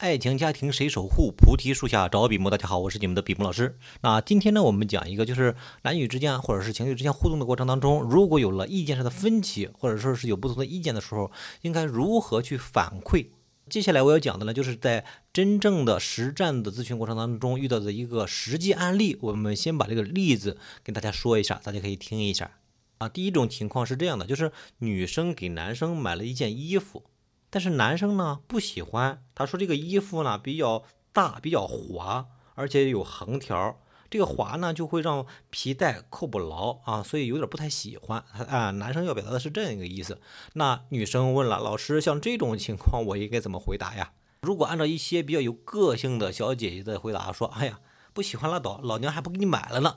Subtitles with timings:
[0.00, 1.30] 爱情家庭谁守护？
[1.30, 2.48] 菩提树下找比目。
[2.48, 3.78] 大家好，我是你们的比目老师。
[4.00, 13.26] 那今天呢，我们讲一个，就是男女之间或者是情侣之间互动的过程当中，如果有了意见上的分歧，或者说是有不同的意见的时候，应该如何去反馈？
[13.68, 19.18] 接下来我要讲的呢，就是在真正的实战的咨询过程当中遇到的一个实际案例。
[19.20, 22.52] 我们先把这个例子跟大家说一下，大家可以听一下
[22.96, 23.06] 啊。
[23.06, 27.02] 第一种情况是这样的，就是女生给男生买了一件衣服。
[27.50, 33.76] 但是男生呢不喜欢，他说这个衣服呢比较大，比较滑，而且有横条，
[34.08, 38.70] 这个滑呢就会让皮带扣不牢啊，所以有点不太喜欢啊。
[38.70, 40.20] 男生要表达的是这样一个意思。
[40.54, 44.12] 那女生问了老师，像这种情况我应该怎么回答呀？
[44.42, 47.80] 如果按照一些比较有个性的小姐姐的回答说，哎呀
[48.12, 49.96] 不喜欢拉倒，老娘还不给你买了呢。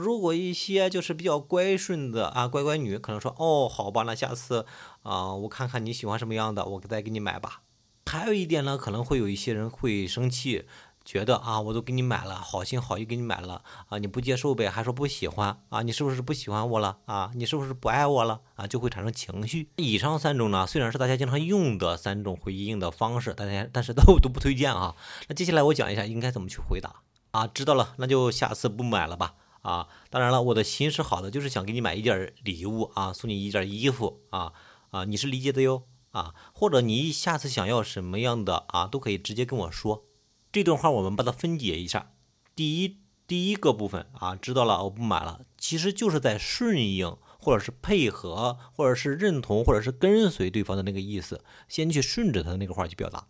[0.00, 4.64] 如果一些就是比较乖顺的啊乖乖女，可能说哦好吧，那下次
[5.02, 7.60] 啊我看看你喜欢什么样的，我再给你买吧。
[8.06, 10.64] 还有一点呢，可能会有一些人会生气，
[11.04, 19.68] 觉得啊我都给你买了，好心好意给你买了啊你不接受呗，还说不喜欢啊你是不是不喜欢我了啊你是不是不爱我了啊就会产生情绪。
[19.76, 24.96] 以上三种呢，虽然是大家经常用的三种回应的方式，大家但是都都不推荐啊。
[25.28, 27.02] 那接下来我讲一下应该怎么去回答
[27.32, 29.34] 啊，知道了，那就下次不买了吧。
[29.62, 34.52] 啊，当然了，我的心是好的，就是想给你买一件礼物啊，送你一件衣服啊
[34.90, 40.04] 啊，你是理解的哟啊，或者你下次想要什么样的啊，都可以直接跟我说。
[40.50, 42.12] 这段话我们把它分解一下，
[42.54, 53.28] 第一第一个部分啊，知道了，我不买了，其实就是在顺应或者是配合或者是认同或者是跟随对方的那个意思，先去顺着他的那个话去表达。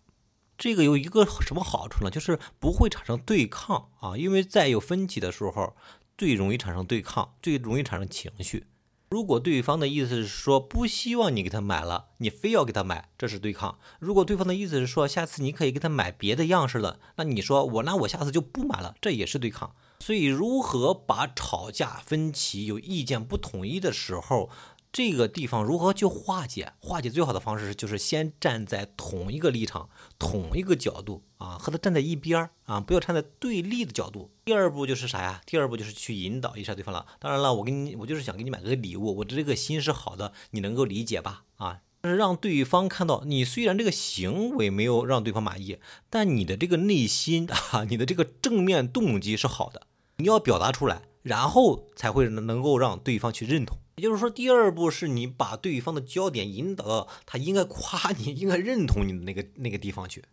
[0.59, 2.11] 这个有一个什么好处呢？
[2.11, 5.77] 就是不会产生对抗啊，因为在有分歧的时候。
[6.23, 8.69] 最容易产生对抗，最容易产生情绪。
[9.11, 13.77] 如果对方的意思是说不希望你给他买了，你非要给他买，这是对抗。
[13.99, 19.75] 如果对方的意思是说下次你可以给他买别的样式了，那你说我那我下次就不买了，这也是对抗。
[19.99, 24.49] 所以如何把吵架、分歧、有意见不统一的时候。
[24.93, 26.75] 这个地方如何去化解？
[26.79, 29.89] 化解最好的方式就是先站在同一个立场、
[30.19, 34.31] 同一个角度啊，和他站在一边儿啊，不要站在对立的角度。
[34.45, 35.41] 第二步就是啥呀？
[35.47, 37.07] 第二步就是去引导一下对方了。
[37.19, 41.45] 当然了，我给你，我就是想给你买个礼物，我的这个心是好的，你能够理解吧？
[41.57, 45.79] 啊，是让对方看到你虽然这个行为没有让对方满意，
[46.11, 49.87] 但你的这个内心 啊，你的这个正面动机是好的，
[50.17, 53.79] 你要表达出来，然后才会能够让对方去认同。
[53.97, 60.25] 也就是说，第二步是你把对方的焦点引导到他应该夸你、应该认同你的那个那个地方去。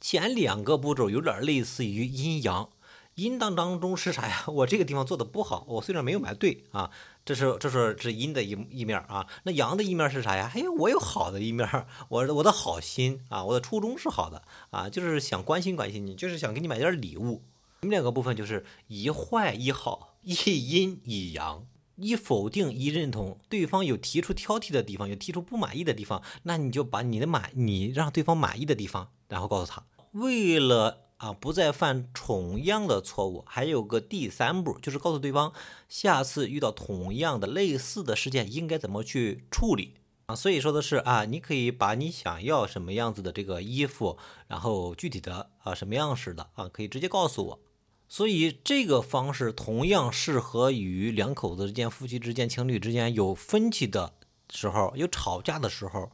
[0.00, 2.68] 前两个步骤有点类似于阴阳，
[3.14, 4.44] 阴当当中是啥呀？
[4.52, 6.90] 我这个地方做的不好，我虽然没有买对啊，
[7.24, 9.26] 这是这是是阴的一一面啊。
[9.44, 10.52] 那阳的一面是啥呀？
[10.54, 11.66] 哎，我有好的一面，
[12.10, 17.42] 我我的好心啊，我的初衷是好的啊，就是想关心关心你，就是想给你买点礼物。
[17.80, 21.66] 你们两个部分就是一坏一好，一阴一阳。
[21.98, 29.82] 一否定一认同，对方有提出挑剔的地方，有提出不满意的地方，那你就把你的满，你让对方满意的地方，然后告诉他。
[30.12, 35.54] 为了啊不再犯同样的错误，还有个第三步，就是告诉对方
[35.88, 39.94] 下次遇到同样的类似的事件应该怎么去处理
[40.26, 40.36] 啊。
[40.36, 47.60] 所以说的是啊，你可以把你想要什么样子的这个衣服，然后具体的啊什么样式的啊，可以直接告诉我。
[48.08, 54.14] 所以这个方式同样适合于两口子之间、夫妻之间、情侣之间有分歧的
[54.50, 56.10] 时候、有吵架的时候，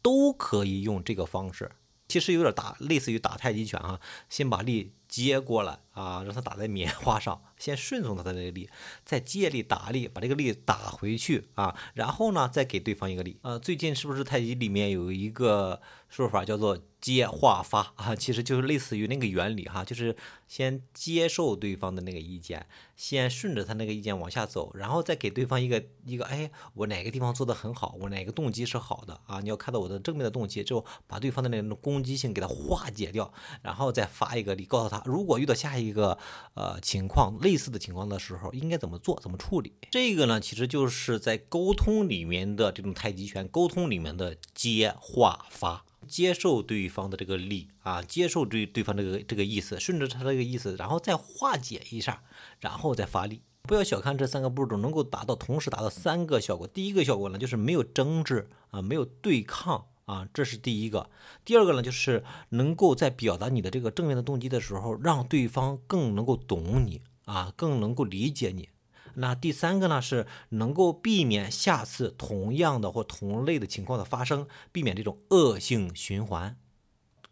[0.00, 1.70] 都可以用这个方式。
[2.08, 8.68] 其实有点打，类似于打太极拳啊，先把力接过来啊，让他打在棉花上，先顺从他的那个力，
[9.04, 13.38] 再借力打力，把这个力打回去啊，然后呢，再给对方一个力。
[13.42, 16.78] 呃，最近是不是太极里面有一个说法叫做？
[17.04, 20.16] 接化发啊，其实就是类似于那个原理哈，就是
[20.48, 22.66] 先接受对方的那个意见，
[22.96, 29.40] 先顺着他那个意见往下走，然后再给对方一个一个，哎，我哪个地方做的很好，我哪个动机是好的啊？
[29.40, 36.16] 你要看到我的正面的动机，之后把对方的那种攻击性给他化解掉，然后再发一个力，告诉他，如果遇到下一一个
[36.54, 39.72] 呃情况类似的情况的时候，应该怎么做，怎么处理？
[39.90, 45.84] 这个呢，其实就是在沟通里面的这种太极拳，沟通里面的接化发。
[46.06, 52.22] 接受对方的这个力啊，接受对对方这个这个意思，顺着他这个意思，然后再化解一下，
[52.60, 53.40] 然后再发力。
[53.62, 56.66] 不要小看这三个步骤，能够达到同时达到三个效果。
[56.66, 61.08] 第一个效果呢，就是没有争执啊，没有对抗啊，这是第一个。
[61.44, 68.68] 第二个呢，就是能够在表达你的这个正面的动机的时候，让对方更能够懂你啊，更能够理解你。
[69.14, 76.56] 那第三个呢，是能够避免下次同样的或同类的情况的发生，避免这种恶性循环。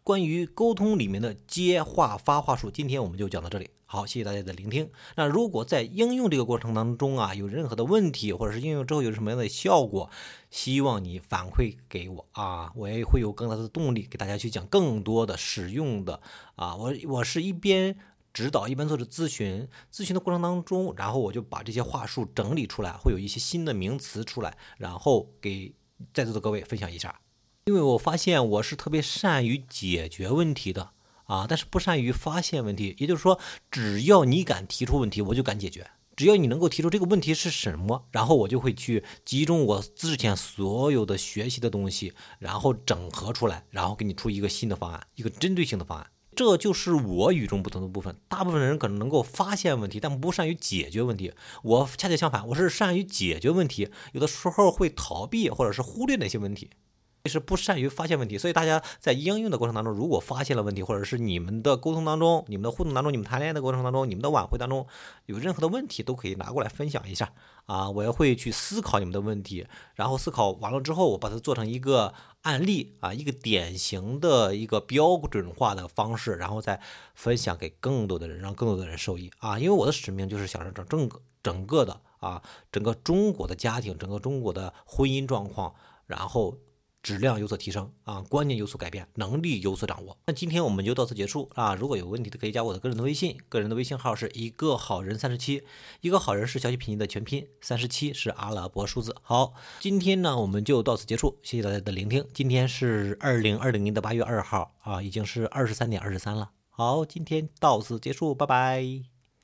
[0.01, 3.69] 关于沟通里面的接话发话术，今天我们就讲到这里。
[3.93, 4.89] 好，谢谢大家的聆听。
[5.17, 10.09] 那如果在应用这个过程当中啊，有任何的问题，或者是应用之后有什么样的效果，
[10.49, 16.19] 希望你反馈给我啊，我也会有更大的动力给大家去讲更多的使用的
[16.55, 16.75] 啊。
[16.75, 17.95] 我我是一边
[18.33, 25.71] 指导，一边做着咨询，咨询的过程当中，然后我就把这些话术整理出来，会有一些新的名词出来，然后给
[26.11, 27.21] 在座的各位分享一下。
[27.65, 30.93] 因为我发现我是特别善于解决问题的
[31.25, 32.95] 啊，但是不善于发现问题。
[32.99, 33.39] 也就是说，
[33.71, 35.87] 只要你敢提出问题，我就敢解决。
[36.15, 46.07] 只要你能够提出这个问题是什么，然后我就会去集中我之前所有的学习的东西，然后整合出来，然后给你出一个新的方案，一个针对性的方案。
[46.35, 48.15] 这就是我与众不同的部分。
[48.27, 51.31] 大部分人可能能够发现问题，但不善于解决问题。
[51.63, 56.69] 我恰恰相反，我是善于解决问题，有的时候会逃避或者是忽略那些问题。
[57.29, 64.85] 是不善于发现问题，所以大家在应用的过程当中，如果发现了问题，或者是你们的沟通当中、你们的互动当中、你们谈恋爱的过程当中、你们的晚会当中
[65.27, 67.31] 有任何的问题，都可以拿过来分享一下
[67.65, 67.89] 啊！
[67.89, 69.65] 我也会去思考你们的问题，
[69.95, 76.81] 然后思考完了之后，我把它做成一个案例啊，一个典型的一个标准化的方式，然后再
[77.15, 79.57] 分享给更多的人，让更多的人受益啊！
[79.57, 85.73] 因为我的使命就是想让整整个整个的啊，整个中国的家庭，整个中国的婚姻状况，
[86.05, 86.57] 然后。
[87.03, 90.17] 质量有所提升啊，观念有所改变，能力有所掌握。
[90.25, 91.75] 那今天我们就到此结束啊！
[91.75, 95.63] 如果有问题的，可以加我的个人的微信，个人的微信号是一个好人三十七，
[95.99, 99.13] 一个好人是小写拼音的全拼，三十七是阿拉伯数字。
[99.21, 102.25] 好，今天呢我们就到此结束，谢谢大家的聆听。
[102.33, 106.51] 今天是二零二零年的八月二号啊，已经是二十三点二十三了。
[106.69, 109.12] 好，今天到此结束，拜拜。